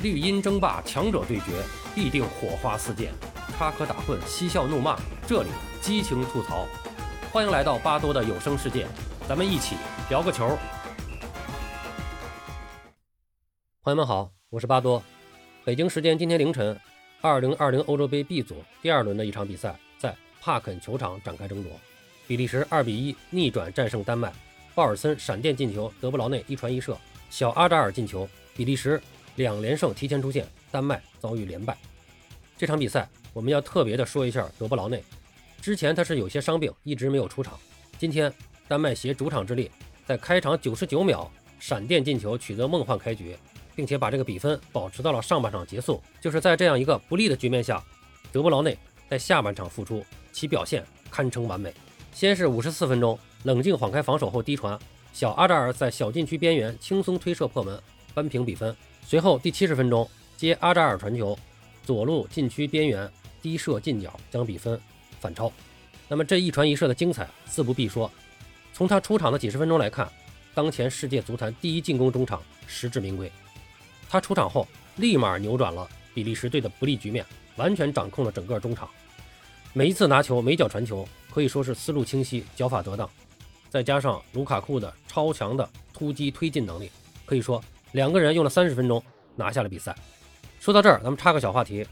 [0.00, 1.46] 绿茵争霸，强者对决，
[1.92, 3.10] 必定火花四溅，
[3.56, 5.48] 插科打诨，嬉笑怒骂，这里
[5.80, 6.68] 激情吐槽。
[7.32, 8.86] 欢迎来到巴多的有声世界，
[9.28, 9.74] 咱们一起
[10.08, 10.56] 聊个球。
[13.82, 15.02] 朋友们好，我是巴多。
[15.64, 16.78] 北京时间今天凌晨，
[17.20, 21.72] 二零二零欧洲杯 B 组第二轮的一场比赛在帕肯球场展开争夺，
[22.28, 24.32] 比利时二比一逆转战胜丹麦，
[24.76, 26.96] 鲍尔森闪电进球，德布劳内一传一射，
[27.30, 29.02] 小阿扎尔进球，比利时。
[29.38, 31.78] 两连胜提前出线，丹麦遭遇连败。
[32.56, 35.02] 这场比赛我们要特别的说一下德布劳内，
[35.62, 37.56] 之前他是有些伤病，一直没有出场。
[37.98, 38.32] 今天
[38.66, 39.70] 丹麦携主场之力，
[40.04, 41.30] 在开场九十九秒
[41.60, 43.36] 闪电进球，取得梦幻开局，
[43.76, 46.02] 并且把这个比分保持到了上半场结束。
[46.20, 47.80] 就是在这样一个不利的局面下，
[48.32, 48.76] 德布劳内
[49.08, 51.72] 在下半场复出，其表现堪称完美。
[52.12, 54.76] 先是五十四分钟，冷静晃开防守后低传，
[55.12, 57.80] 小阿扎尔在小禁区边缘轻松推射破门，
[58.12, 58.74] 扳平比分。
[59.08, 61.34] 随后第七十分钟接阿扎尔传球，
[61.82, 63.10] 左路禁区边缘
[63.40, 64.78] 低射近角，将比分
[65.18, 65.50] 反超。
[66.08, 68.10] 那么这一传一射的精彩自不必说。
[68.74, 70.06] 从他出场的几十分钟来看，
[70.52, 73.32] 当前世界足坛第一进攻中场实至名归。
[74.10, 77.24] 他出场后立马扭转了比利时队的不利局面，
[77.56, 78.86] 完全掌控了整个中场。
[79.72, 83.08] 每一次拿球每脚传球可以说是思路清晰，脚法得当，
[83.70, 86.90] 再加上卢卡库的超强的突击推进能力，
[87.24, 87.64] 可以说。
[87.92, 89.02] 两个人用了三十分钟
[89.34, 89.94] 拿下了比赛。
[90.60, 91.86] 说到这儿，咱们插个小话题。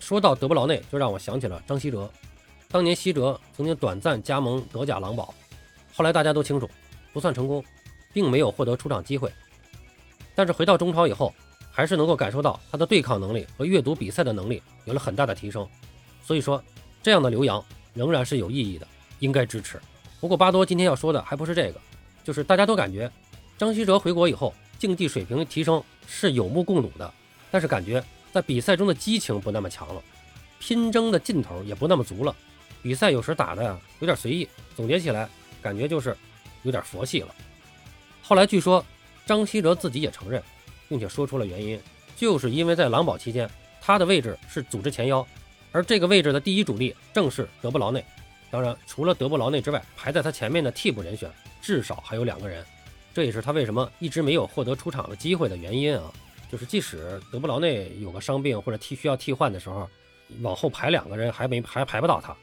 [0.00, 2.10] 说到德布劳内，就让我想起了张稀哲。
[2.68, 5.34] 当年稀哲曾经短暂加盟德甲狼堡，
[5.94, 6.68] 后来大家都清楚，
[7.12, 7.64] 不算成功，
[8.12, 9.32] 并没有获得出场机会。
[10.34, 11.32] 但是回到中超以后，
[11.70, 15.66] 还是能够感受到他的对抗能力和阅读比赛的能力有了很大的提升。
[16.22, 16.62] 所以说，
[17.02, 18.86] 这样的留洋仍然是有意义的，
[19.20, 19.80] 应该支持。
[20.20, 21.80] 不过巴多今天要说的还不是这个，
[22.24, 23.10] 就是大家都感觉
[23.56, 24.52] 张稀哲回国以后。
[24.78, 27.12] 竞技水平提升是有目共睹的，
[27.50, 30.02] 但是感觉在比赛中的激情不那么强了，
[30.58, 32.34] 拼争的劲头也不那么足了，
[32.82, 35.28] 比赛有时打的呀有点随意，总结起来
[35.62, 36.16] 感觉就是
[36.62, 37.34] 有点佛系了。
[38.22, 38.84] 后来据说
[39.24, 40.42] 张稀哲自己也承认，
[40.88, 41.80] 并且说出了原因，
[42.16, 43.48] 就是因为在狼堡期间
[43.80, 45.26] 他的位置是组织前腰，
[45.72, 48.04] 而这个位置的第一主力正是德布劳内，
[48.50, 51.30] 当然除了德布劳内之外，排在他前面的替补人选
[51.62, 52.64] 至少还有两个人。
[53.16, 56.12] 这也是他为什么一直没有获得出场的机会的原因啊！
[56.52, 59.88] 就是即使德布劳内有个伤病或者替需要替换的时候，
[60.42, 62.36] 往后排两个人还没还排不到他。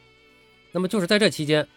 [0.71, 1.67] 那么就是在这期间，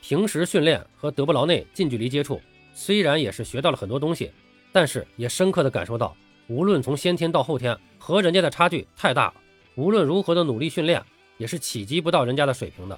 [0.00, 2.40] 平时训练和德布劳内近距离接触，
[2.72, 4.30] 虽然也是学到了很多东西，
[4.70, 6.16] 但是也深刻的感受到，
[6.46, 9.34] 无论从先天到后天，和人家的差距太大了。
[9.74, 11.02] 无论如何的努力训练，
[11.38, 12.96] 也是企及不到人家的水平的。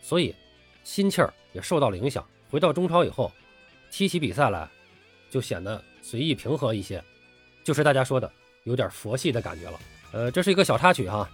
[0.00, 0.32] 所以
[0.84, 2.24] 心气儿也受到了影响。
[2.48, 3.32] 回到中超以后，
[3.90, 4.70] 踢起比赛来。
[5.34, 7.02] 就显得随意平和一些，
[7.64, 8.30] 就是大家说的
[8.62, 9.80] 有点佛系的感觉了。
[10.12, 11.28] 呃，这是一个小插曲哈。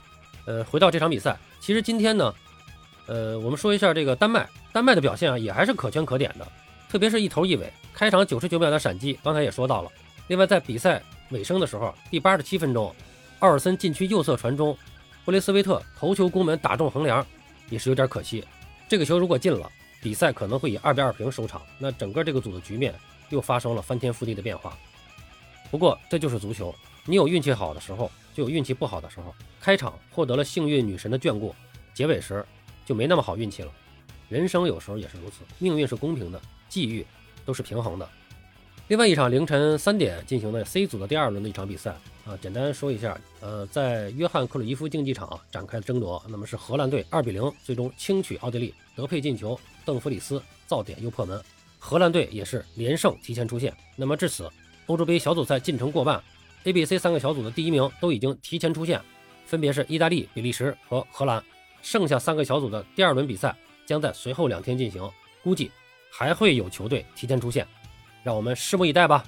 [0.47, 2.35] 呃，回到这场比赛，其实今天呢，
[3.05, 6.49] 呃，我们说一下这个丹麦，丹麦的表现啊也还是可圈可点的，
[6.89, 9.93] 特别是一头一尾，开场九十九秒的闪击，刚才也说到了。
[10.29, 12.95] 另外，在比赛尾声的时候，第八十七分钟，
[13.41, 14.75] 奥尔森禁区右侧传中，
[15.27, 17.25] 布雷斯维特头球攻门打中横梁，
[17.69, 18.43] 也是有点可惜。
[18.89, 22.95] 这个球如果进了，比赛可能会以二比二平收场，那整个这个组的局面。
[23.31, 24.77] 又发生了翻天覆地的变化。
[25.71, 26.75] 不过这就是足球，
[27.05, 29.33] 你有运气好的时候，就有运气不好的时候。
[29.61, 31.55] 开场获得了幸运女神的眷顾，
[31.95, 32.45] 结尾时
[32.85, 33.73] 就没那么好运气了。
[34.29, 37.07] 人生有时候也是如此，命运是公平的，际遇
[37.45, 38.09] 都是平衡的。
[38.91, 41.93] 另外一场凌晨三点进行的 C 组的第二轮的一场比赛
[42.27, 51.41] 啊，简单说一下，呃，在约翰克鲁伊夫竞技场展开争夺，那么是荷兰队二比零最终轻取奥地利，德佩进球，邓弗里斯造点又破门。
[51.79, 53.73] 荷兰队也是连胜提前出线。
[53.95, 54.51] 那么至此，
[54.87, 56.21] 欧洲杯小组赛进程过半
[56.65, 59.01] ，A、B、C 三个小组的第一名都已经提前出线，
[59.47, 61.41] 分别是意大利、比利时和荷兰。
[61.81, 65.09] 剩下三个小组的第二轮比赛将在随后两天进行，
[65.45, 65.71] 估计
[66.11, 67.65] 还会有球队提前出线，
[68.23, 69.25] 让我们拭目以待吧。